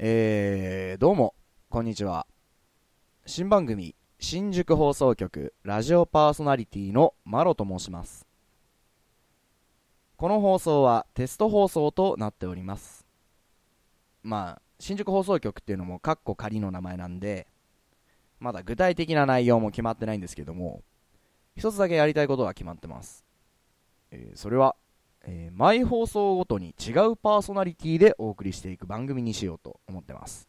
[0.00, 1.34] えー、どうも、
[1.68, 2.28] こんにちは。
[3.26, 8.24] 新番組、新宿放送局ラジオパーソナリティのマロと申します。
[10.16, 13.04] この放送はテスト放送となっております。
[14.22, 17.48] まあ、新宿放送局っていうのもカッコ仮の名前なんで、
[18.38, 20.84] まだ具体的な内容も決まってないんですけども、
[21.56, 23.24] 一つだけやりたいことが決まってます。
[24.12, 24.76] えーそれは、
[25.30, 30.48] えー毎放送ごとに違うパーソナリティでお送りしていく番組にしようと思ってます。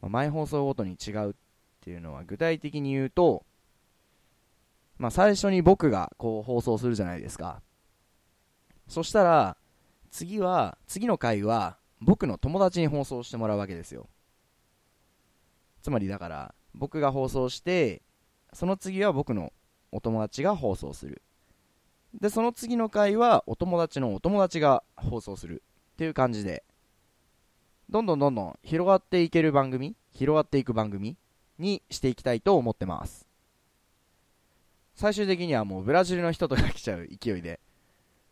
[0.00, 1.34] まあ毎放送ごとに違うっ
[1.80, 3.44] ていうのは具体的に言うと、
[4.98, 7.62] まあ、最初に僕がこう放送するじゃないですか。
[8.86, 9.56] そしたら、
[10.10, 14.08] 次は、次の回は僕の友達に放送してもらうわけですよ。
[15.82, 18.02] つまりだから、僕が放送して、
[18.52, 19.52] その次は僕の
[19.90, 21.22] お友達が放送する。
[22.14, 26.64] で、その次の回はお友達のお友達が放送するっていう感じで、
[27.88, 31.16] どんどんどんどん広がっていける番組、広がっていく番組
[31.58, 33.26] にしていきたいと思ってます。
[34.94, 37.60] 最終的にはもうブラジルの人とか来ちゃう勢いで、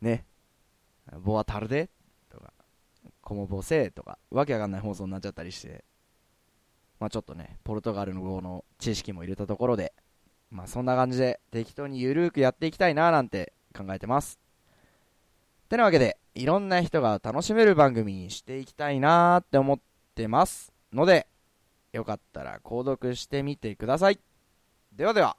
[0.00, 0.24] ね、
[1.22, 1.88] ボアタルデ
[2.30, 2.52] とか、
[3.22, 5.84] コモボセとか、わけわかんない放送になっちゃったりして、
[7.00, 9.92] まあちょっとね、ポルトガルの語の知識も入れたところで、
[10.50, 13.52] まあそんな感じで適当にゆるーくやっていきたいななんて
[13.84, 14.38] 考えてます。
[15.68, 19.78] てなわけで、いろんな人が楽しめる番組にしていきたいなーって思っ
[20.14, 21.26] てますので、
[21.92, 24.18] よかったら購読してみてください。
[24.92, 25.36] ではでは。